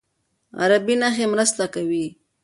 عربي 0.61 0.95
نښې 1.01 1.25
مرسته 1.33 1.63
کوي. 1.73 2.05